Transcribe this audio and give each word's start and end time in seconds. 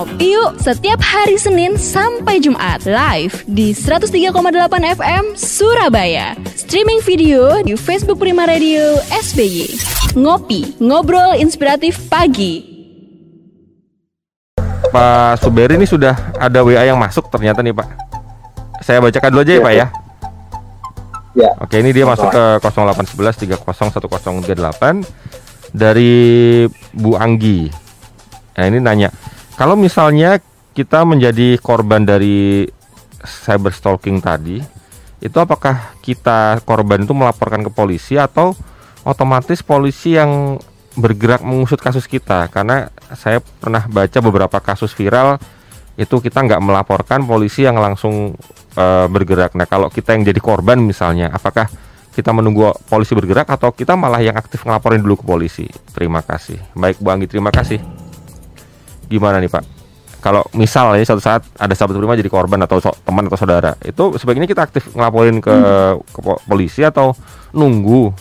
Ngopi 0.00 0.32
yuk 0.32 0.56
setiap 0.56 0.96
hari 0.96 1.36
Senin 1.36 1.76
sampai 1.76 2.40
Jumat 2.40 2.88
live 2.88 3.44
di 3.44 3.76
103,8 3.76 4.32
FM 4.96 5.36
Surabaya. 5.36 6.32
Streaming 6.56 7.04
video 7.04 7.60
di 7.60 7.76
Facebook 7.76 8.16
Prima 8.16 8.48
Radio 8.48 8.96
SBY. 9.12 9.68
Ngopi, 10.16 10.80
ngobrol 10.80 11.36
inspiratif 11.36 12.00
pagi. 12.08 12.64
Pak 14.88 15.44
Suberi 15.44 15.76
ini 15.76 15.84
sudah 15.84 16.16
ada 16.40 16.64
WA 16.64 16.80
yang 16.80 16.96
masuk 16.96 17.28
ternyata 17.28 17.60
nih 17.60 17.76
Pak. 17.76 17.88
Saya 18.80 19.04
bacakan 19.04 19.36
dulu 19.36 19.44
aja 19.44 19.52
ya, 19.52 19.52
Ya, 19.52 19.60
Pak 19.60 19.74
ya. 19.76 19.86
Ya. 21.36 21.50
Oke, 21.60 21.76
ini 21.76 21.92
dia 21.92 22.08
masuk 22.08 22.32
ke 22.32 22.44
0811 22.64 23.36
301038 23.68 25.76
dari 25.76 26.64
Bu 26.96 27.20
Anggi. 27.20 27.68
Nah, 28.56 28.64
ini 28.64 28.80
nanya, 28.80 29.12
kalau 29.60 29.76
misalnya 29.76 30.40
kita 30.72 31.04
menjadi 31.04 31.60
korban 31.60 32.00
dari 32.00 32.64
cyber 33.20 33.76
stalking 33.76 34.16
tadi, 34.24 34.56
itu 35.20 35.36
apakah 35.36 36.00
kita 36.00 36.64
korban 36.64 37.04
itu 37.04 37.12
melaporkan 37.12 37.60
ke 37.60 37.68
polisi 37.68 38.16
atau 38.16 38.56
otomatis 39.04 39.60
polisi 39.60 40.16
yang 40.16 40.56
bergerak 40.96 41.44
mengusut 41.44 41.76
kasus 41.76 42.08
kita? 42.08 42.48
Karena 42.48 42.88
saya 43.12 43.44
pernah 43.44 43.84
baca 43.84 44.18
beberapa 44.24 44.64
kasus 44.64 44.96
viral 44.96 45.36
itu 46.00 46.16
kita 46.24 46.40
nggak 46.40 46.64
melaporkan 46.64 47.28
polisi 47.28 47.68
yang 47.68 47.76
langsung 47.76 48.32
eh, 48.80 49.06
bergerak. 49.12 49.52
Nah, 49.60 49.68
kalau 49.68 49.92
kita 49.92 50.16
yang 50.16 50.24
jadi 50.24 50.40
korban 50.40 50.80
misalnya, 50.80 51.36
apakah 51.36 51.68
kita 52.16 52.32
menunggu 52.32 52.72
polisi 52.88 53.12
bergerak 53.12 53.44
atau 53.44 53.76
kita 53.76 53.92
malah 53.92 54.24
yang 54.24 54.40
aktif 54.40 54.64
ngelaporin 54.64 55.04
dulu 55.04 55.20
ke 55.20 55.24
polisi? 55.28 55.68
Terima 55.92 56.24
kasih. 56.24 56.56
Baik 56.72 56.96
Bu 56.96 57.12
Anggi, 57.12 57.28
terima 57.28 57.52
kasih. 57.52 58.08
Gimana 59.10 59.42
nih 59.42 59.50
Pak? 59.50 59.64
Kalau 60.20 60.44
misalnya 60.52 61.02
suatu 61.02 61.18
saat 61.18 61.42
ada 61.56 61.72
sahabat 61.72 61.96
prima 61.96 62.12
jadi 62.14 62.28
korban 62.28 62.60
atau 62.62 62.76
so- 62.78 62.94
teman 63.02 63.24
atau 63.26 63.40
saudara, 63.40 63.72
itu 63.80 64.14
sebaiknya 64.20 64.44
kita 64.44 64.62
aktif 64.68 64.92
ngelaporin 64.92 65.40
ke, 65.40 65.54
ke 65.96 66.20
po- 66.20 66.40
polisi 66.44 66.84
atau 66.84 67.16
nunggu 67.50 68.12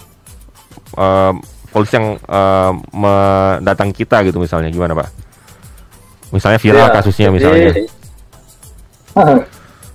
eh, 0.96 1.34
polisi 1.70 1.94
yang 2.00 2.16
eh, 2.18 2.72
mendatang 2.96 3.92
kita 3.92 4.24
gitu 4.26 4.40
misalnya 4.40 4.72
gimana 4.72 4.96
Pak? 4.96 5.10
Misalnya 6.32 6.58
viral 6.58 6.88
Ya, 6.88 6.94
kasusnya 6.96 7.28
jadi, 7.30 7.36
misalnya. 7.36 7.72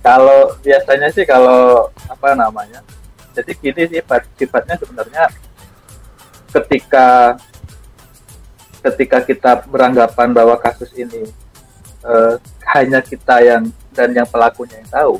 kalau 0.05 0.53
biasanya 0.61 1.09
sih 1.09 1.25
kalau 1.25 1.89
apa 2.05 2.37
namanya 2.37 2.85
jadi 3.33 3.51
gini 3.57 3.81
sih 3.89 4.01
sifatnya 4.37 4.77
sebenarnya 4.77 5.25
ketika 6.53 7.35
ketika 8.85 9.17
kita 9.25 9.51
beranggapan 9.65 10.29
bahwa 10.29 10.53
kasus 10.61 10.93
ini 10.93 11.25
eh, 12.05 12.33
hanya 12.77 13.01
kita 13.01 13.41
yang 13.41 13.63
dan 13.97 14.13
yang 14.13 14.27
pelakunya 14.29 14.77
yang 14.77 14.91
tahu. 14.93 15.15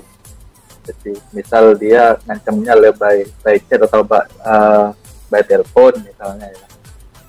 Jadi 0.86 1.18
misal 1.34 1.74
dia 1.74 2.14
ngancamnya 2.30 2.78
lebay 2.78 3.26
by 3.42 3.58
chat 3.66 3.82
atau 3.82 4.06
by, 4.06 4.22
eh, 4.22 4.88
by 5.34 5.42
telepon 5.42 5.98
misalnya 6.06 6.46
ya. 6.54 6.68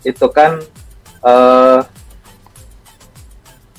Itu 0.05 0.29
kan 0.29 0.61
eh, 1.25 1.81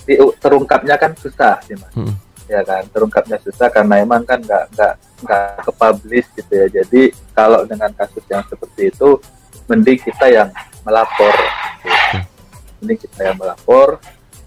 di, 0.09 0.17
terungkapnya 0.41 0.97
kan 0.97 1.13
susah 1.13 1.61
sih 1.61 1.77
mas. 1.77 1.93
Hmm. 1.93 2.15
ya 2.47 2.63
kan 2.63 2.87
terungkapnya 2.95 3.43
susah 3.43 3.67
karena 3.67 3.99
emang 3.99 4.23
kan 4.23 4.39
nggak 4.39 4.71
nggak 4.71 4.93
nggak 5.19 5.45
ke 5.67 5.71
publish 5.75 6.27
gitu 6.33 6.53
ya. 6.57 6.67
Jadi 6.81 7.11
kalau 7.35 7.67
dengan 7.67 7.91
kasus 7.93 8.23
yang 8.31 8.41
seperti 8.47 8.87
itu 8.87 9.19
mending 9.67 9.99
kita 9.99 10.25
yang 10.31 10.49
melapor. 10.87 11.35
Gitu. 11.83 12.36
Mending 12.79 12.99
kita 12.99 13.19
yang 13.33 13.37
melapor. 13.37 14.01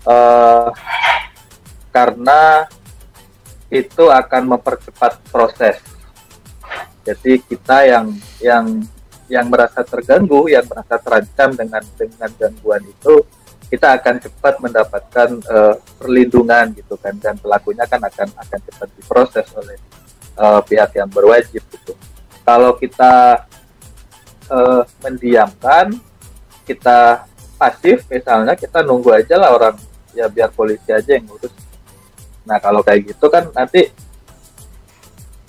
Eh 0.06 0.68
karena 1.90 2.70
itu 3.70 4.10
akan 4.10 4.56
mempercepat 4.56 5.22
proses. 5.30 5.78
Jadi 7.06 7.42
kita 7.42 7.86
yang 7.86 8.06
yang 8.42 8.66
yang 9.30 9.46
merasa 9.46 9.86
terganggu 9.86 10.50
yang 10.50 10.66
merasa 10.66 10.98
terancam 10.98 11.54
dengan 11.54 11.82
dengan 11.94 12.30
gangguan 12.34 12.82
itu 12.82 13.22
kita 13.70 13.94
akan 14.02 14.18
cepat 14.18 14.54
mendapatkan 14.58 15.28
eh, 15.38 15.74
perlindungan 15.98 16.74
gitu 16.74 16.98
kan. 16.98 17.14
Dan 17.18 17.38
pelakunya 17.38 17.86
kan 17.86 18.02
akan 18.02 18.28
akan 18.34 18.60
cepat 18.66 18.88
diproses 18.98 19.46
oleh 19.54 19.78
eh, 20.34 20.60
pihak 20.66 20.90
yang 20.98 21.10
berwajib 21.10 21.62
gitu. 21.62 21.94
Kalau 22.42 22.74
kita 22.74 23.46
eh, 24.50 24.82
mendiamkan, 25.06 25.94
kita 26.66 27.29
pasif 27.60 28.08
misalnya 28.08 28.56
kita 28.56 28.80
nunggu 28.80 29.12
aja 29.12 29.36
lah 29.36 29.52
orang 29.52 29.76
ya 30.16 30.24
biar 30.32 30.48
polisi 30.48 30.88
aja 30.88 31.12
yang 31.12 31.28
ngurus. 31.28 31.52
Nah 32.48 32.56
kalau 32.56 32.80
kayak 32.80 33.12
gitu 33.12 33.26
kan 33.28 33.52
nanti 33.52 33.92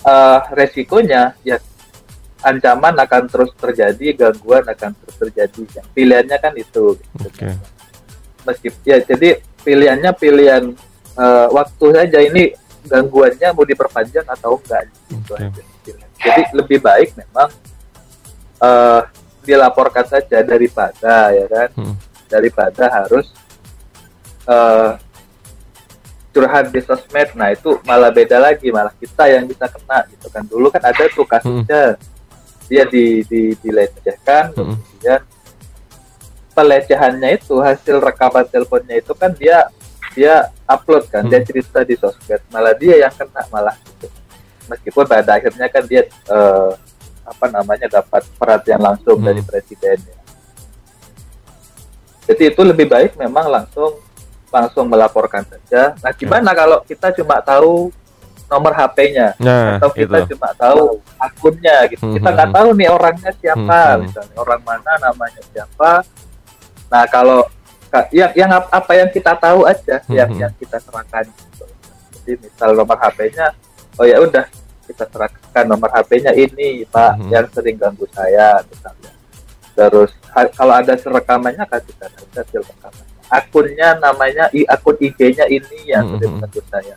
eh, 0.04 0.40
resikonya 0.52 1.40
ya 1.48 1.56
ancaman 2.42 2.98
akan 3.00 3.24
terus 3.32 3.54
terjadi, 3.56 4.18
gangguan 4.18 4.66
akan 4.68 4.92
terus 4.98 5.16
terjadi. 5.16 5.62
Yang 5.80 5.88
Pilihannya 5.96 6.38
kan 6.42 6.54
itu. 6.58 7.00
Gitu 7.00 7.26
Oke. 7.32 7.50
meskipun 8.42 8.82
ya 8.84 8.98
jadi 9.06 9.30
pilihannya 9.62 10.12
pilihan 10.18 10.64
eh, 11.16 11.48
waktu 11.54 11.86
saja 11.94 12.20
ini 12.20 12.52
gangguannya 12.90 13.54
mau 13.54 13.62
diperpanjang 13.62 14.26
atau 14.26 14.58
enggak 14.58 14.90
gitu 15.08 15.32
aja 15.38 15.62
pilihan. 15.86 16.10
jadi 16.18 16.42
lebih 16.58 16.82
baik 16.82 17.14
memang 17.14 17.50
eh, 18.66 19.02
dilaporkan 19.42 20.06
saja 20.06 20.42
daripada 20.42 21.34
ya 21.34 21.46
kan? 21.50 21.70
Hmm. 21.76 21.96
daripada 22.32 22.88
harus 22.88 23.28
eh, 24.48 24.92
curhat 26.32 26.72
di 26.72 26.80
sosmed. 26.80 27.36
Nah 27.36 27.52
itu 27.52 27.76
malah 27.84 28.08
beda 28.08 28.40
lagi 28.40 28.72
malah 28.72 28.96
kita 28.96 29.28
yang 29.28 29.44
bisa 29.44 29.68
kena 29.68 30.08
gitu 30.08 30.28
kan? 30.32 30.44
Dulu 30.48 30.72
kan 30.72 30.80
ada 30.80 31.04
tuh 31.12 31.28
kasusnya. 31.28 32.00
Dia 32.72 32.88
di, 32.88 33.20
di 33.28 33.52
dilecehkan 33.60 34.56
Hmm. 34.56 34.80
kemudian 34.80 35.22
pelecehannya 36.52 37.36
itu 37.36 37.60
hasil 37.60 38.00
rekaman 38.00 38.48
teleponnya 38.48 39.00
itu 39.00 39.12
kan 39.12 39.32
dia 39.36 39.68
dia 40.12 40.52
upload 40.68 41.08
kan 41.08 41.24
dia 41.28 41.40
Hmm. 41.44 41.48
cerita 41.52 41.84
di 41.84 41.96
sosmed. 42.00 42.40
Malah 42.48 42.76
dia 42.80 42.96
yang 43.04 43.12
kena 43.12 43.44
malah 43.52 43.76
gitu. 44.00 44.08
Meskipun 44.72 45.04
pada 45.04 45.36
akhirnya 45.36 45.68
kan 45.68 45.84
dia 45.84 46.08
eh, 46.08 46.72
apa 47.32 47.46
namanya 47.50 47.88
dapat 47.90 48.28
perhatian 48.36 48.78
langsung 48.78 49.16
Hmm. 49.18 49.26
dari 49.26 49.42
presiden 49.42 49.98
ya. 49.98 50.18
jadi 52.24 52.44
itu 52.50 52.62
lebih 52.62 52.88
baik 52.88 53.16
memang 53.16 53.48
langsung 53.50 53.98
langsung 54.48 54.86
melaporkan 54.86 55.44
saja 55.44 55.96
nah 55.98 56.12
gimana 56.12 56.52
kalau 56.52 56.84
kita 56.84 57.10
cuma 57.14 57.40
tahu 57.42 57.90
nomor 58.46 58.76
HP-nya 58.76 59.32
Nah, 59.40 59.80
atau 59.80 59.88
kita 59.90 60.18
itu. 60.22 60.36
cuma 60.36 60.52
tahu 60.52 61.00
akunnya 61.16 61.88
gitu. 61.88 62.04
Hmm, 62.04 62.12
Kita 62.12 62.20
hmm, 62.22 62.36
nggak 62.36 62.50
hmm. 62.52 62.58
tahu 62.60 62.70
nih 62.76 62.90
orangnya 62.92 63.32
siapa, 63.34 63.64
Hmm, 63.64 63.88
hmm. 63.88 64.02
misalnya 64.04 64.36
orang 64.38 64.62
mana 64.62 64.92
namanya 65.00 65.42
siapa. 65.48 65.92
Nah 66.92 67.04
kalau 67.08 67.48
ka- 67.88 68.12
yang 68.12 68.28
yang 68.36 68.52
ap- 68.52 68.68
apa 68.70 68.92
yang 68.94 69.08
kita 69.08 69.40
tahu 69.40 69.64
aja, 69.64 70.04
Hmm, 70.04 70.12
yang 70.12 70.28
hmm. 70.28 70.42
yang 70.44 70.54
kita 70.60 70.78
serahkan. 70.78 71.32
Gitu. 71.32 71.64
Jadi 72.12 72.32
misal 72.44 72.70
nomor 72.76 73.00
HP-nya, 73.00 73.56
oh 73.96 74.04
ya 74.04 74.20
udah 74.20 74.44
kita 74.84 75.06
serahkan 75.08 75.66
nomor 75.66 75.90
HP-nya 75.90 76.32
ini 76.34 76.84
Pak 76.86 77.12
Hmm. 77.18 77.30
yang 77.30 77.48
sering 77.52 77.78
ganggu 77.78 78.06
saya 78.12 78.60
misalnya. 78.66 79.12
Terus 79.72 80.12
kalau 80.54 80.74
ada 80.76 80.94
rekamannya 80.94 81.64
kasihkan 81.66 82.12
aja 82.12 82.42
hasil 82.44 82.62
rekamannya. 82.62 83.10
Akunnya 83.32 83.90
namanya 83.96 84.46
i 84.52 84.68
akun 84.68 85.00
IG-nya 85.00 85.48
ini 85.48 85.88
yang 85.88 86.06
Hmm, 86.06 86.20
sering 86.20 86.34
ganggu 86.42 86.62
saya 86.68 86.96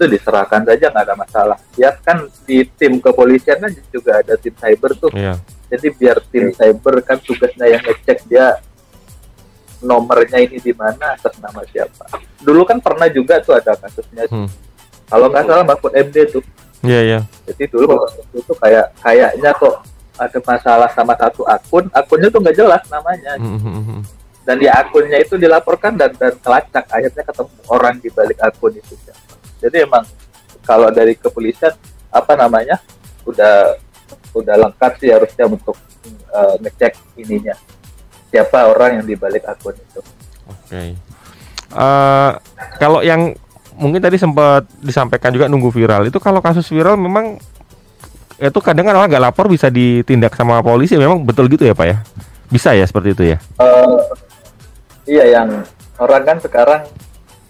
itu 0.00 0.08
diserahkan 0.08 0.64
saja 0.64 0.88
nggak 0.88 1.04
ada 1.04 1.14
masalah. 1.14 1.58
Ya 1.76 1.92
kan 1.92 2.24
di 2.48 2.64
tim 2.64 2.96
kepolisian 2.98 3.60
kan 3.60 3.68
juga 3.92 4.16
ada 4.16 4.32
tim 4.40 4.56
cyber 4.56 4.96
tuh. 4.96 5.12
Iya. 5.12 5.36
Jadi 5.68 5.86
biar 5.92 6.16
tim 6.24 6.48
cyber 6.50 7.04
kan 7.04 7.20
tugasnya 7.20 7.68
yang 7.68 7.84
ngecek 7.84 8.24
dia 8.24 8.56
nomornya 9.80 10.40
ini 10.40 10.56
di 10.56 10.72
mana 10.72 11.16
atas 11.16 11.36
nama 11.36 11.60
siapa. 11.68 12.04
Dulu 12.40 12.64
kan 12.64 12.80
pernah 12.80 13.08
juga 13.08 13.40
tuh 13.40 13.56
ada 13.56 13.76
kasusnya. 13.76 14.24
Hmm. 14.28 14.48
Kalau 15.04 15.28
nggak 15.28 15.44
salah 15.44 15.64
Mahfud 15.64 15.92
MD 15.92 16.16
tuh. 16.28 16.44
Iya, 16.80 17.00
iya. 17.04 17.20
Jadi 17.44 17.64
dulu 17.68 18.08
MD 18.08 18.40
tuh 18.44 18.56
kayak 18.56 18.86
kayaknya 19.04 19.50
kok 19.52 19.74
ada 20.20 20.38
masalah 20.44 20.88
sama 20.92 21.16
satu 21.16 21.44
akun, 21.48 21.88
akunnya 21.92 22.28
tuh 22.28 22.40
nggak 22.40 22.56
jelas 22.56 22.82
namanya. 22.88 23.36
Hmm, 23.40 23.60
hmm. 23.60 24.00
Dan 24.44 24.56
di 24.56 24.68
akunnya 24.68 25.20
itu 25.20 25.36
dilaporkan 25.36 25.96
dan 25.96 26.12
dan 26.16 26.32
kelacak 26.40 26.84
akhirnya 26.88 27.22
ketemu 27.24 27.52
orang 27.68 27.94
di 28.00 28.08
balik 28.08 28.38
akun 28.40 28.72
itu. 28.72 28.96
Jadi 29.60 29.76
emang 29.84 30.04
kalau 30.64 30.88
dari 30.88 31.16
kepolisian 31.16 31.76
apa 32.08 32.32
namanya 32.36 32.80
udah 33.28 33.76
udah 34.32 34.56
lengkap 34.68 34.92
sih 35.00 35.12
harusnya 35.12 35.44
untuk 35.48 35.76
eh, 36.32 36.54
ngecek 36.64 36.96
ininya 37.20 37.54
siapa 38.30 38.70
orang 38.70 39.02
yang 39.02 39.06
di 39.06 39.16
balik 39.20 39.44
akun 39.44 39.76
itu. 39.76 40.00
Oke. 40.48 40.96
Eh, 41.70 42.30
kalau 42.80 43.00
yang 43.04 43.36
mungkin 43.80 43.98
tadi 43.98 44.14
sempat 44.14 44.68
disampaikan 44.78 45.32
juga 45.32 45.48
nunggu 45.48 45.72
viral 45.72 46.04
itu 46.04 46.20
kalau 46.20 46.38
kasus 46.38 46.68
viral 46.68 46.94
memang 46.94 47.40
itu 48.36 48.58
kadang 48.60 48.84
kan 48.84 48.94
orang 48.94 49.08
nggak 49.08 49.24
lapor 49.24 49.48
bisa 49.48 49.68
ditindak 49.68 50.32
sama 50.32 50.60
polisi 50.60 50.96
memang 50.96 51.20
betul 51.20 51.48
gitu 51.48 51.64
ya 51.64 51.72
pak 51.72 51.86
ya 51.86 51.96
bisa 52.46 52.72
ya 52.72 52.84
seperti 52.84 53.12
itu 53.12 53.24
ya 53.32 53.38
Eh, 53.56 53.98
iya 55.08 55.40
yang 55.40 55.64
orang 55.96 56.22
kan 56.24 56.36
sekarang 56.38 56.82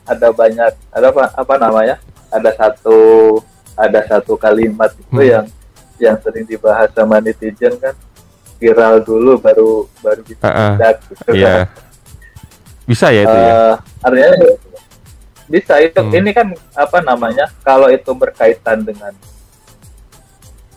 ada 0.05 0.29
banyak 0.31 0.73
ada 0.91 1.07
apa 1.11 1.23
apa 1.31 1.55
namanya 1.57 1.97
ada 2.29 2.51
satu 2.51 2.99
ada 3.75 4.01
satu 4.07 4.35
kalimat 4.35 4.91
itu 4.93 5.11
Hmm. 5.11 5.23
yang 5.23 5.47
yang 6.01 6.17
sering 6.19 6.47
dibahas 6.47 6.91
sama 6.91 7.19
netizen 7.19 7.75
kan 7.79 7.95
viral 8.57 9.01
dulu 9.01 9.39
baru 9.39 9.71
baru 9.99 10.21
bisa 10.23 10.47
ah. 10.47 10.75
tindak 10.75 10.97
gitu 11.07 11.31
Iya. 11.33 11.55
kan. 11.55 11.67
Bisa 12.85 13.07
ya 13.09 13.23
itu 13.23 13.37
ya. 13.37 13.47
Eh, 13.47 13.75
artinya 14.03 14.31
bisa 15.51 15.83
itu 15.83 15.99
Hmm. 15.99 16.15
ini 16.15 16.31
kan 16.31 16.55
apa 16.79 17.03
namanya 17.03 17.51
kalau 17.67 17.91
itu 17.91 18.15
berkaitan 18.15 18.87
dengan 18.87 19.11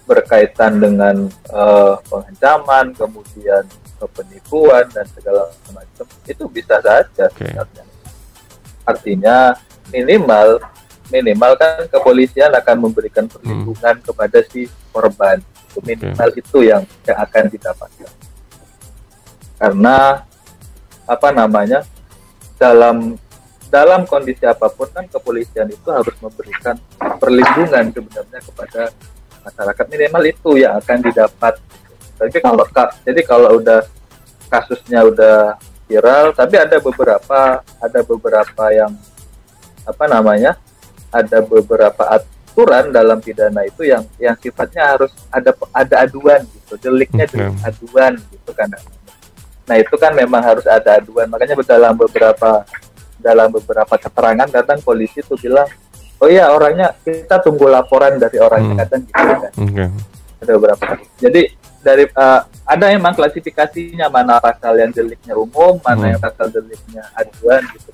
berkaitan 0.03 0.81
dengan 0.81 1.29
eh, 1.29 1.93
pengancaman 2.09 2.91
kemudian 2.97 3.63
penipuan 4.11 4.83
dan 4.91 5.07
segala 5.15 5.47
macam 5.71 6.03
itu 6.27 6.43
bisa 6.51 6.75
saja 6.83 7.31
sebenarnya. 7.31 7.85
artinya 8.83 9.55
minimal 9.95 10.59
minimal 11.07 11.53
kan 11.55 11.85
kepolisian 11.87 12.51
akan 12.51 12.89
memberikan 12.89 13.29
perlindungan 13.29 14.01
kepada 14.01 14.39
si 14.49 14.65
korban. 14.89 15.37
Itu 15.69 15.79
minimal 15.85 16.29
itu 16.33 16.57
yang 16.65 16.83
yang 17.05 17.17
akan 17.21 17.43
didapatkan. 17.53 18.11
Karena 19.61 20.25
apa 21.05 21.29
namanya 21.29 21.85
dalam 22.57 23.19
dalam 23.73 24.05
kondisi 24.05 24.45
apa 24.45 24.69
pun 24.69 24.85
kan 24.93 25.09
kepolisian 25.09 25.65
itu 25.65 25.89
harus 25.89 26.13
memberikan 26.21 26.77
perlindungan 27.17 27.89
sebenarnya 27.89 28.39
kepada 28.45 28.81
masyarakat 29.41 29.85
minimal 29.89 30.23
itu 30.29 30.49
yang 30.61 30.77
akan 30.77 30.97
didapat. 31.01 31.57
Tapi 32.21 32.37
kalau 32.37 32.65
ka- 32.69 32.93
jadi 33.01 33.21
kalau 33.25 33.57
udah 33.57 33.81
kasusnya 34.53 35.01
udah 35.01 35.57
viral, 35.89 36.37
tapi 36.37 36.61
ada 36.61 36.77
beberapa 36.77 37.65
ada 37.65 37.99
beberapa 38.05 38.63
yang 38.69 38.93
apa 39.89 40.05
namanya 40.05 40.53
ada 41.09 41.41
beberapa 41.41 42.03
aturan 42.13 42.93
dalam 42.93 43.17
pidana 43.17 43.65
itu 43.65 43.89
yang 43.89 44.05
yang 44.21 44.37
sifatnya 44.37 44.85
harus 44.85 45.09
ada 45.33 45.49
ada 45.73 45.95
aduan 46.05 46.45
gitu, 46.45 46.77
deliknya 46.77 47.25
delik 47.25 47.57
aduan 47.65 48.13
gitu 48.29 48.51
kan. 48.53 48.69
Nah 49.65 49.75
itu 49.81 49.95
kan 49.97 50.13
memang 50.13 50.45
harus 50.45 50.63
ada 50.69 51.01
aduan. 51.01 51.25
Makanya 51.25 51.57
dalam 51.65 51.97
beberapa 51.97 52.61
dalam 53.23 53.47
beberapa 53.49 53.95
keterangan 53.95 54.47
kadang 54.51 54.83
polisi 54.83 55.23
tuh 55.23 55.39
bilang, 55.39 55.65
oh 56.19 56.27
iya 56.27 56.51
orangnya 56.51 56.91
kita 56.99 57.39
tunggu 57.39 57.71
laporan 57.71 58.19
dari 58.19 58.37
orangnya 58.37 58.75
Hmm. 58.75 58.81
kadang 58.83 59.01
gitu 59.07 59.23
kan. 59.23 59.51
Oke. 59.55 59.85
Ada 60.43 60.51
beberapa. 60.59 60.83
Jadi 61.17 61.41
dari 61.79 62.03
eh, 62.05 62.39
ada 62.63 62.85
emang 62.91 63.15
klasifikasinya 63.15 64.07
mana 64.07 64.39
pasal 64.39 64.75
yang 64.75 64.91
deliknya 64.91 65.35
umum, 65.35 65.79
mana 65.79 66.03
Hmm. 66.03 66.11
yang 66.15 66.21
pasal 66.21 66.47
deliknya 66.47 67.03
aduan 67.15 67.63
gitu. 67.71 67.91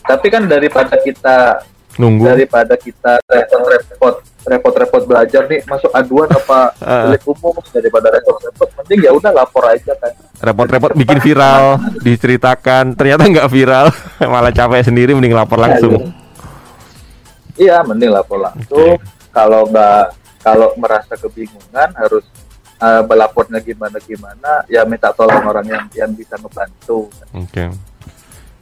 Tapi 0.00 0.26
kan 0.32 0.48
daripada 0.48 0.96
kita 0.96 1.60
Nunggu. 2.00 2.24
daripada 2.24 2.74
kita 2.74 3.20
repot-repot 3.28 4.14
repot-repot 4.40 5.02
belajar 5.04 5.44
nih 5.44 5.60
masuk 5.68 5.92
aduan 5.92 6.24
apa 6.32 6.72
Ah. 6.80 7.12
delik 7.12 7.28
umum 7.28 7.52
daripada 7.70 8.08
repot-repot 8.08 8.68
mending 8.80 9.00
ya 9.04 9.12
udah 9.12 9.30
lapor 9.30 9.68
aja 9.68 9.92
kan. 10.00 10.12
repot-repot 10.40 10.96
bikin 10.96 11.20
viral, 11.20 11.76
diceritakan, 12.06 12.96
ternyata 12.96 13.28
nggak 13.28 13.50
viral, 13.52 13.92
malah 14.32 14.48
capek 14.48 14.80
sendiri, 14.80 15.12
mending 15.12 15.36
lapor 15.36 15.60
langsung. 15.60 16.08
Iya, 17.60 17.84
mending 17.84 18.08
lapor 18.08 18.40
langsung. 18.40 18.96
Kalau 19.30 19.68
nggak, 19.68 20.04
kalau 20.40 20.72
merasa 20.80 21.12
kebingungan 21.20 21.92
harus 21.92 22.24
uh, 22.80 23.04
melapornya 23.04 23.60
gimana 23.60 24.00
gimana, 24.00 24.64
ya 24.64 24.88
minta 24.88 25.12
tolong 25.12 25.44
orang 25.44 25.68
yang 25.68 25.84
yang 25.92 26.10
bisa 26.16 26.40
ngebantu. 26.40 27.12
Oke. 27.36 27.68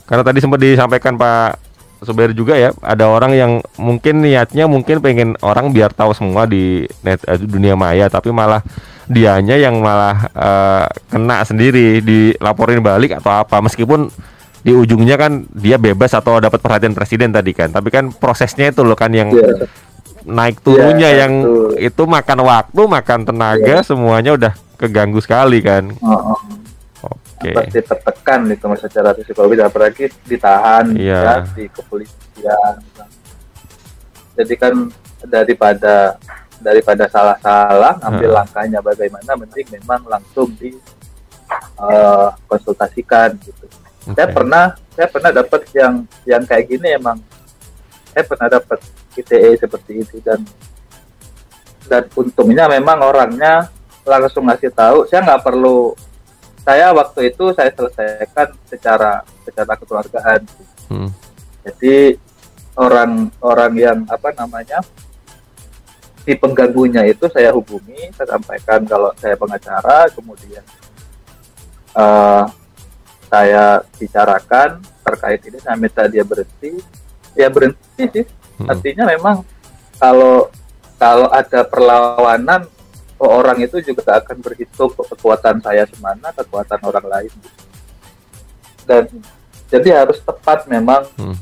Karena 0.02 0.22
tadi 0.26 0.38
sempat 0.42 0.58
disampaikan 0.58 1.14
Pak 1.14 1.67
Subairi 1.98 2.30
juga 2.30 2.54
ya, 2.54 2.70
ada 2.78 3.10
orang 3.10 3.34
yang 3.34 3.52
mungkin 3.74 4.22
niatnya 4.22 4.70
mungkin 4.70 5.02
pengen 5.02 5.34
orang 5.42 5.74
biar 5.74 5.90
tahu 5.90 6.14
semua 6.14 6.46
di 6.46 6.86
net 7.02 7.18
eh, 7.26 7.38
dunia 7.42 7.74
maya, 7.74 8.06
tapi 8.06 8.30
malah 8.30 8.62
dianya 9.10 9.58
yang 9.58 9.82
malah 9.82 10.30
eh, 10.30 10.86
kena 11.10 11.42
sendiri, 11.42 11.98
dilaporin 11.98 12.78
balik 12.78 13.18
atau 13.18 13.42
apa, 13.42 13.58
meskipun 13.58 14.06
di 14.62 14.74
ujungnya 14.74 15.18
kan 15.18 15.46
dia 15.50 15.74
bebas 15.74 16.14
atau 16.14 16.38
dapat 16.38 16.62
perhatian 16.62 16.94
presiden 16.94 17.34
tadi 17.34 17.50
kan, 17.50 17.70
tapi 17.74 17.90
kan 17.90 18.14
prosesnya 18.14 18.70
itu 18.70 18.86
loh 18.86 18.94
kan 18.94 19.10
yang 19.10 19.34
Iya. 19.34 19.66
naik 20.22 20.60
turunnya 20.60 21.08
Iya, 21.08 21.24
yang 21.24 21.32
betul. 21.40 21.70
itu 21.82 22.02
makan 22.04 22.38
waktu, 22.44 22.80
makan 22.84 23.20
tenaga, 23.26 23.76
semuanya 23.82 24.38
udah 24.38 24.52
keganggu 24.78 25.18
sekali 25.18 25.58
kan. 25.64 25.88
Oh. 25.98 26.36
Oke. 27.38 27.54
Pasti 27.54 27.78
tertekan 27.78 28.50
itu 28.50 28.66
mas 28.66 28.82
secara 28.82 29.14
psikologis, 29.14 29.62
apalagi 29.62 30.10
ditahan 30.26 30.90
Iya. 30.90 31.18
ya, 31.22 31.34
di 31.54 31.70
kepolisian. 31.70 32.74
Jadi 34.34 34.54
kan 34.58 34.74
daripada 35.22 36.18
daripada 36.58 37.06
salah-salah 37.06 38.02
ambil 38.02 38.34
Heeh. 38.34 38.38
langkahnya 38.42 38.82
bagaimana, 38.82 39.38
mending 39.38 39.70
memang 39.78 40.02
langsung 40.10 40.50
di 40.58 40.74
uh, 41.78 42.34
konsultasikan 42.50 43.38
gitu. 43.38 43.66
saya 44.10 44.26
Oke. 44.26 44.34
pernah 44.34 44.64
saya 44.96 45.08
pernah 45.08 45.30
dapat 45.30 45.60
yang 45.76 45.94
yang 46.26 46.42
kayak 46.42 46.66
gini 46.66 46.96
emang 46.96 47.22
saya 48.10 48.24
pernah 48.26 48.48
dapat 48.50 48.78
ITE 49.14 49.50
seperti 49.60 49.92
itu 50.02 50.16
dan 50.24 50.40
dan 51.86 52.02
untungnya 52.16 52.66
memang 52.66 52.98
orangnya 53.04 53.68
langsung 54.02 54.48
ngasih 54.48 54.72
tahu 54.72 55.04
saya 55.06 55.20
nggak 55.24 55.44
perlu 55.44 55.92
saya 56.68 56.92
waktu 56.92 57.32
itu 57.32 57.44
saya 57.56 57.72
selesaikan 57.72 58.52
secara 58.68 59.24
secara 59.48 59.72
kekeluargaan 59.72 60.42
Hmm. 60.88 61.12
jadi 61.68 62.16
orang-orang 62.72 63.72
yang 63.76 63.98
apa 64.08 64.32
namanya 64.32 64.80
si 66.24 66.32
pengganggunya 66.32 67.08
itu 67.08 67.28
saya 67.28 67.52
hubungi, 67.52 68.12
saya 68.12 68.36
sampaikan 68.36 68.84
kalau 68.88 69.12
saya 69.16 69.36
pengacara, 69.36 70.08
kemudian 70.12 70.64
eh, 71.92 72.44
saya 73.28 73.80
bicarakan 73.96 74.80
terkait 75.04 75.40
ini, 75.44 75.58
saya 75.60 75.76
minta 75.76 76.04
dia 76.04 76.24
berhenti, 76.24 76.80
ya 77.36 77.48
berhenti 77.48 78.04
sih. 78.12 78.24
Hmm. 78.60 78.68
Artinya 78.72 79.04
memang 79.08 79.36
kalau 79.96 80.48
kalau 80.96 81.28
ada 81.32 81.64
perlawanan 81.64 82.64
orang 83.18 83.58
itu 83.58 83.82
juga 83.82 84.22
akan 84.22 84.38
berhitung 84.38 84.94
kekuatan 84.94 85.58
saya 85.58 85.82
semana, 85.90 86.30
kekuatan 86.30 86.78
orang 86.86 87.06
lain. 87.06 87.32
Dan 88.86 89.04
jadi 89.68 90.06
harus 90.06 90.22
tepat 90.22 90.64
memang 90.70 91.04
Hmm. 91.18 91.34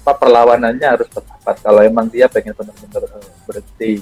apa 0.00 0.12
perlawanannya 0.16 0.88
harus 0.88 1.08
tepat 1.12 1.60
kalau 1.62 1.84
emang 1.84 2.08
dia 2.08 2.26
pengen 2.26 2.56
benar-benar 2.56 3.04
eh, 3.20 3.32
berhenti. 3.46 3.92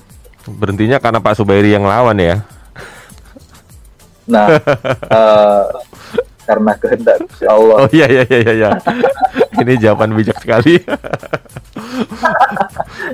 Berhentinya 0.49 0.97
karena 1.03 1.21
Pak 1.21 1.35
Subairi 1.37 1.75
yang 1.75 1.85
lawan 1.85 2.17
ya. 2.17 2.41
Nah, 4.25 4.47
eh, 5.19 5.65
karena 6.49 6.73
kehendak 6.81 7.21
Allah. 7.45 7.85
Oh 7.85 7.91
iya 7.93 8.07
iya 8.09 8.23
iya 8.25 8.39
iya. 8.41 8.53
iya. 8.57 8.71
Ini 9.59 9.75
jawaban 9.83 10.17
bijak 10.17 10.41
sekali. 10.41 10.81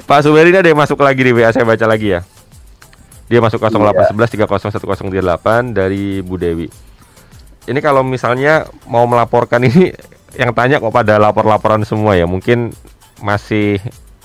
Pak 0.08 0.20
Subairi 0.22 0.54
ini 0.54 0.58
ada 0.62 0.70
yang 0.70 0.78
masuk 0.78 1.02
lagi 1.02 1.26
di 1.26 1.32
WA 1.34 1.50
saya 1.50 1.66
baca 1.66 1.86
lagi 1.88 2.14
ya. 2.14 2.20
Dia 3.28 3.40
masuk 3.40 3.60
0811 3.60 4.12
301038 4.36 5.72
dari 5.72 6.20
Bu 6.20 6.36
Dewi. 6.36 6.68
Ini 7.64 7.80
kalau 7.80 8.04
misalnya 8.04 8.68
mau 8.84 9.08
melaporkan 9.08 9.64
ini 9.64 9.92
yang 10.40 10.52
tanya 10.52 10.82
kok 10.82 10.92
pada 10.92 11.16
lapor-laporan 11.16 11.82
semua 11.88 12.18
ya. 12.18 12.28
Mungkin 12.28 12.74
masih 13.24 13.80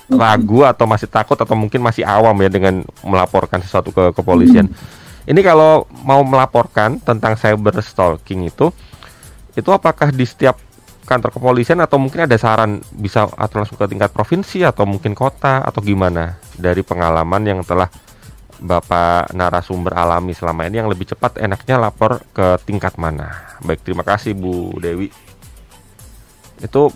ragu 0.09 0.65
atau 0.65 0.89
masih 0.89 1.05
takut 1.05 1.37
atau 1.37 1.53
mungkin 1.53 1.79
masih 1.85 2.01
awam 2.01 2.33
ya 2.41 2.49
dengan 2.49 2.81
melaporkan 3.05 3.61
sesuatu 3.61 3.93
ke 3.93 4.11
kepolisian. 4.11 4.67
Ini 5.29 5.39
kalau 5.45 5.85
mau 6.01 6.25
melaporkan 6.25 6.97
tentang 6.97 7.37
cyber 7.37 7.77
stalking 7.85 8.49
itu 8.49 8.73
itu 9.53 9.69
apakah 9.69 10.09
di 10.09 10.25
setiap 10.25 10.57
kantor 11.05 11.33
kepolisian 11.33 11.77
atau 11.81 12.01
mungkin 12.01 12.25
ada 12.25 12.37
saran 12.37 12.81
bisa 12.93 13.29
atau 13.29 13.61
langsung 13.61 13.77
ke 13.77 13.85
tingkat 13.89 14.09
provinsi 14.13 14.61
atau 14.61 14.85
mungkin 14.85 15.13
kota 15.13 15.61
atau 15.61 15.81
gimana 15.81 16.37
dari 16.57 16.81
pengalaman 16.85 17.41
yang 17.45 17.59
telah 17.65 17.89
Bapak 18.59 19.31
narasumber 19.31 19.95
alami 19.95 20.35
selama 20.35 20.67
ini 20.67 20.83
yang 20.83 20.91
lebih 20.91 21.07
cepat 21.07 21.39
enaknya 21.39 21.79
lapor 21.79 22.19
ke 22.35 22.59
tingkat 22.67 22.99
mana? 22.99 23.55
Baik, 23.63 23.87
terima 23.87 24.03
kasih 24.03 24.35
Bu 24.35 24.75
Dewi. 24.77 25.07
Itu 26.59 26.91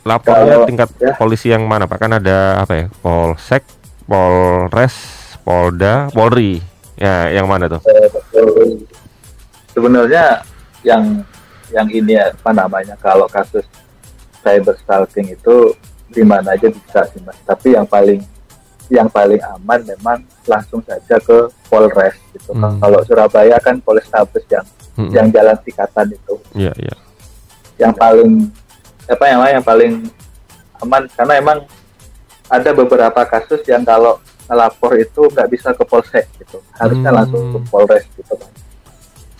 lapornya 0.00 0.64
Kalau- 0.64 0.68
tingkat 0.68 0.88
ya. 0.96 1.12
polisi 1.20 1.52
yang 1.52 1.68
mana 1.68 1.84
Pak? 1.84 2.00
Kan 2.00 2.16
ada 2.16 2.64
apa 2.64 2.72
ya? 2.72 2.86
Polsek, 3.04 3.68
Polres, 4.08 4.96
Polda, 5.44 6.08
Polri. 6.08 6.64
Ya, 6.96 7.28
yang 7.28 7.44
mana 7.52 7.68
tuh? 7.68 7.84
Eh, 7.84 8.08
Sebenarnya 9.74 10.40
yang 10.86 11.26
yang 11.74 11.88
ini 11.90 12.14
ya, 12.14 12.30
apa 12.30 12.54
namanya 12.54 12.94
kalau 13.02 13.26
kasus 13.26 13.66
cyber 14.40 14.78
stalking 14.78 15.34
itu 15.34 15.74
di 16.14 16.22
mana 16.22 16.54
aja 16.54 16.70
bisa 16.70 17.02
sih 17.10 17.18
mas. 17.26 17.34
Tapi 17.42 17.74
yang 17.74 17.82
paling 17.82 18.22
yang 18.86 19.08
paling 19.08 19.40
aman 19.40 19.80
memang 19.82 20.18
langsung 20.44 20.80
saja 20.80 21.16
ke 21.16 21.38
Polres 21.66 22.14
gitu. 22.30 22.52
Hmm. 22.52 22.76
Kalau 22.78 23.00
Surabaya 23.02 23.56
kan 23.58 23.80
Polrestabes 23.80 24.44
yang 24.46 24.64
Mm-mm. 24.94 25.10
yang 25.10 25.26
jalan 25.28 25.56
tingkatan 25.60 26.06
itu. 26.08 26.34
Iya, 26.54 26.70
iya. 26.76 26.94
yang 27.74 27.90
paling 27.90 28.54
apa 29.04 29.24
yang 29.26 29.40
yang 29.50 29.64
paling 29.64 29.92
aman 30.78 31.02
karena 31.10 31.34
emang 31.34 31.58
ada 32.46 32.70
beberapa 32.70 33.20
kasus 33.24 33.66
yang 33.66 33.82
kalau 33.82 34.16
ngelapor 34.46 34.94
itu 34.94 35.26
nggak 35.26 35.48
bisa 35.48 35.72
ke 35.72 35.82
polsek 35.82 36.28
gitu 36.38 36.62
harusnya 36.72 37.10
Hmm. 37.10 37.18
langsung 37.18 37.42
ke 37.50 37.58
polres 37.66 38.04
gitu 38.14 38.30
kan 38.30 38.50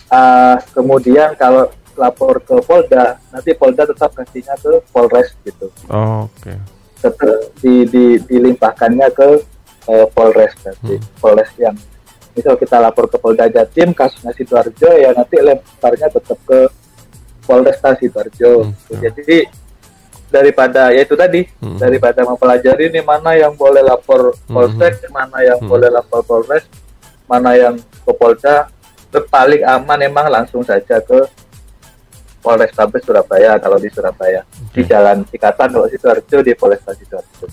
Ah, 0.05 0.59
kemudian 0.69 1.33
kalau 1.33 1.65
lapor 1.95 2.37
ke 2.39 2.59
polda 2.61 3.15
nanti 3.31 3.55
polda 3.55 3.87
tetap 3.87 4.11
kasihnya 4.11 4.53
ke 4.55 4.83
polres 4.91 5.31
gitu 5.41 5.71
Oke. 5.87 6.51
tetap 6.51 6.74
di, 7.55 7.85
di, 7.85 8.05
dilimpahkannya 8.21 9.07
ke 9.11 9.29
eh, 9.85 10.05
polres 10.11 10.53
nanti 10.65 10.97
Hmm. 10.97 11.05
polres 11.21 11.51
yang 11.57 11.75
misal 12.35 12.57
kita 12.57 12.81
lapor 12.81 13.07
ke 13.07 13.15
polda 13.15 13.47
jatim 13.47 13.93
kasusnya 13.93 14.33
sidoarjo 14.33 14.89
ya 14.91 15.13
nanti 15.15 15.39
lemparnya 15.39 16.09
tetap 16.09 16.39
ke 16.43 16.59
polresta 17.45 17.93
sidoarjo 17.95 18.65
Hmm. 18.65 18.99
jadi 18.99 19.45
daripada 20.27 20.89
ya 20.91 21.05
itu 21.05 21.15
tadi 21.15 21.45
Hmm. 21.61 21.77
daripada 21.77 22.25
mempelajari 22.25 22.89
nih 22.91 23.05
mana 23.05 23.37
yang 23.37 23.53
boleh 23.53 23.85
lapor 23.85 24.33
Hmm. 24.49 24.51
polsek 24.57 25.05
mana 25.13 25.37
yang 25.45 25.59
Hmm. 25.61 25.69
boleh 25.69 25.89
lapor 25.93 26.21
polres 26.25 26.65
mana 27.29 27.53
yang 27.55 27.75
ke 27.77 28.11
polda 28.13 28.67
paling 29.31 29.63
aman 29.63 29.99
emang 30.03 30.27
langsung 30.27 30.59
saja 30.59 30.99
ke 30.99 31.23
Polrestabes 32.45 33.01
Surabaya 33.01 33.57
kalau 33.57 33.81
di 33.81 33.89
Surabaya. 33.89 34.45
Di. 34.69 34.85
Jalan 34.85 35.25
Cikatan 35.25 35.73
kalau 35.73 35.89
Sidoarjo 35.89 36.37
di 36.39 36.53
Polresta 36.53 36.93
Sidoarjo. 36.93 37.49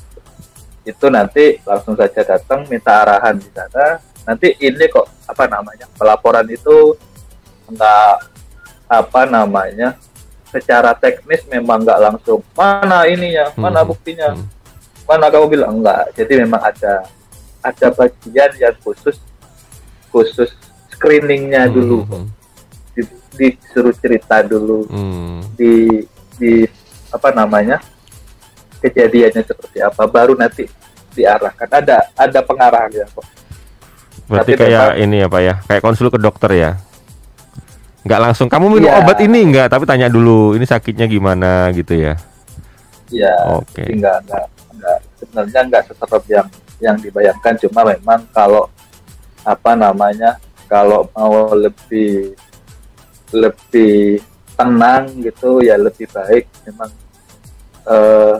Itu 0.84 1.08
nanti 1.08 1.56
langsung 1.64 1.96
saja 1.96 2.20
datang 2.22 2.68
minta 2.68 3.00
arahan 3.00 3.40
di 3.40 3.48
sana. 3.48 3.96
Nanti 4.22 4.52
ini 4.60 4.84
kok 4.86 5.08
apa 5.24 5.48
namanya 5.48 5.88
pelaporan 5.90 6.44
itu 6.46 6.92
enggak 7.64 8.28
apa 8.84 9.22
namanya 9.24 9.96
secara 10.46 10.92
teknis 10.92 11.48
memang 11.48 11.80
nggak 11.80 11.96
langsung 11.98 12.44
mana 12.52 13.08
ininya 13.08 13.48
mana 13.56 13.80
Hmm. 13.80 13.88
buktinya 13.88 14.28
Hmm. 14.36 14.44
mana 15.08 15.26
kamu 15.26 15.46
bilang? 15.48 15.80
Enggak 15.80 16.12
jadi 16.12 16.44
memang 16.44 16.60
ada 16.60 17.08
ada 17.62 17.86
bagian 17.90 18.52
yang 18.60 18.76
khusus 18.78 19.16
khusus 20.12 20.52
screeningnya 20.92 21.66
Hmm, 21.66 21.72
dulu. 21.72 21.98
hmm, 22.04 22.26
disuruh 23.32 23.94
cerita 23.96 24.44
dulu 24.44 24.84
hmm. 24.86 25.56
di 25.56 26.04
di 26.36 26.52
apa 27.08 27.28
namanya 27.32 27.80
kejadiannya 28.80 29.42
seperti 29.44 29.78
apa 29.80 30.04
baru 30.04 30.34
nanti 30.34 30.66
diarahkan 31.12 31.68
ada 31.70 32.08
ada 32.16 32.40
pengarahan 32.40 32.92
ya 32.92 33.06
kok 33.08 33.24
Berarti 34.22 34.54
Tapi 34.54 34.60
kayak 34.64 34.86
memang- 34.96 35.02
ini 35.02 35.16
ya 35.18 35.26
Pak 35.28 35.40
ya, 35.42 35.54
kayak 35.66 35.82
konsul 35.82 36.08
ke 36.08 36.16
dokter 36.16 36.50
ya. 36.56 36.70
Nggak 38.02 38.20
langsung 38.22 38.48
kamu 38.48 38.66
minum 38.80 38.88
Iya. 38.88 38.98
obat 39.04 39.18
ini 39.20 39.38
enggak, 39.44 39.68
tapi 39.68 39.84
tanya 39.84 40.08
dulu 40.08 40.56
ini 40.56 40.64
sakitnya 40.64 41.04
gimana 41.04 41.68
gitu 41.76 41.92
ya. 41.92 42.16
ya 43.12 43.60
Oke. 43.60 43.84
jadi 43.84 43.92
nggak 43.92 44.16
nggak 44.24 44.44
nggak 44.72 44.98
sebenarnya 45.20 45.60
nggak 45.68 45.82
seserap 45.84 46.24
yang 46.32 46.46
yang 46.80 46.96
dibayangkan 46.96 47.54
cuma 47.60 47.84
memang 47.84 48.24
kalau 48.32 48.72
apa 49.44 49.76
namanya 49.76 50.40
kalau 50.64 51.04
mau 51.12 51.52
lebih 51.52 52.32
lebih 53.32 54.20
tenang 54.52 55.08
gitu 55.18 55.64
ya 55.64 55.74
lebih 55.76 56.06
baik 56.08 56.44
memang 56.68 56.90
eh, 57.88 58.36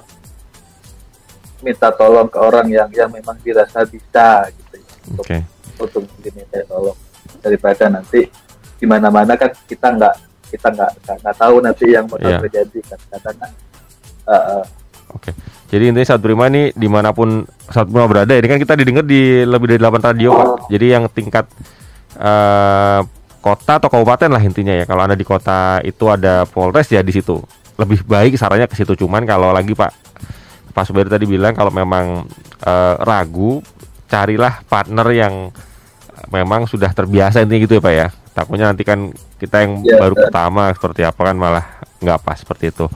minta 1.63 1.89
tolong 1.95 2.27
ke 2.27 2.39
orang 2.39 2.67
yang 2.69 2.91
yang 2.91 3.09
memang 3.09 3.39
dirasa 3.39 3.87
bisa 3.87 4.51
gitu 4.51 4.75
ya, 4.83 4.89
untuk 5.09 5.25
Oke. 5.25 5.39
untuk 5.79 6.03
diminta 6.21 6.59
tolong 6.67 6.99
daripada 7.39 7.87
nanti 7.89 8.27
di 8.77 8.87
mana-mana 8.87 9.39
kan 9.39 9.51
kita 9.65 9.95
nggak 9.95 10.15
kita 10.51 10.69
nggak 10.69 10.91
nggak- 11.23 11.39
tahu 11.39 11.57
nanti 11.63 11.87
yang 11.89 12.05
bakal 12.11 12.29
Iya. 12.29 12.39
terjadi 12.45 12.79
kan 12.93 12.99
kadang 13.09 13.37
kan 13.41 13.51
eh, 14.29 14.35
eh, 14.35 14.65
Oke. 15.13 15.31
Jadi 15.69 15.93
intinya 15.93 16.09
saat 16.09 16.25
Prima 16.25 16.49
ini 16.49 16.73
di 16.73 16.89
mana 16.89 17.13
pun 17.13 17.45
saat 17.69 17.85
Prima 17.85 18.09
berada, 18.09 18.33
ini 18.33 18.49
kan 18.49 18.57
kita 18.57 18.77
didengar 18.77 19.05
di 19.05 19.45
lebih 19.45 19.77
dari 19.77 19.81
8 19.81 20.01
radio 20.01 20.29
Pak. 20.33 20.49
Jadi 20.73 20.87
yang 20.89 21.05
tingkat 21.13 21.47
eh, 22.17 23.01
kota 23.43 23.83
atau 23.83 23.91
kabupaten 23.91 24.31
lah 24.31 24.39
intinya 24.39 24.71
ya. 24.73 24.87
Kalau 24.87 25.03
anda 25.03 25.19
di 25.19 25.27
kota 25.27 25.83
itu 25.83 26.07
ada 26.07 26.47
Polres 26.47 26.87
ya 26.89 27.03
di 27.03 27.11
situ. 27.11 27.43
Lebih 27.77 28.07
baik 28.07 28.39
sarannya 28.39 28.71
ke 28.71 28.79
situ. 28.79 28.95
Cuman 28.95 29.27
kalau 29.27 29.51
lagi 29.51 29.75
Pak 29.75 29.91
Pak 30.73 30.85
Suberi 30.87 31.11
tadi 31.11 31.27
bilang 31.27 31.53
kalau 31.53 31.75
memang 31.75 32.25
eh, 32.63 32.95
ragu, 33.03 33.61
carilah 34.07 34.63
partner 34.65 35.07
yang 35.11 35.35
memang 36.31 36.65
sudah 36.65 36.95
terbiasa 36.95 37.43
intinya 37.43 37.61
gitu 37.67 37.77
ya 37.77 37.83
Pak 37.83 37.95
ya. 37.95 38.09
Takutnya 38.33 38.67
nanti 38.73 38.87
kan 38.87 39.13
kita 39.37 39.67
yang 39.67 39.83
Ya, 39.85 39.99
baru 40.01 40.15
betul. 40.17 40.25
pertama 40.31 40.63
seperti 40.73 41.01
apa 41.05 41.21
kan 41.21 41.37
malah 41.37 41.67
nggak 42.01 42.19
pas 42.23 42.39
seperti 42.41 42.71
itu. 42.73 42.87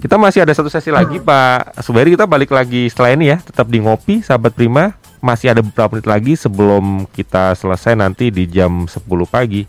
Kita 0.00 0.16
masih 0.16 0.42
ada 0.42 0.56
satu 0.56 0.72
sesi 0.72 0.88
lagi 0.88 1.20
Pak 1.20 1.84
Suberi 1.84 2.16
kita 2.16 2.24
balik 2.24 2.50
lagi 2.50 2.88
setelah 2.88 3.12
ini 3.12 3.36
ya 3.36 3.38
tetap 3.38 3.68
di 3.68 3.78
ngopi 3.84 4.24
sahabat 4.24 4.56
Prima 4.56 4.96
masih 5.20 5.52
ada 5.52 5.60
beberapa 5.60 5.92
menit 5.92 6.08
lagi 6.08 6.32
sebelum 6.32 7.04
kita 7.12 7.52
selesai 7.52 7.92
nanti 7.92 8.32
di 8.32 8.48
jam 8.48 8.88
10 8.88 9.04
pagi. 9.28 9.68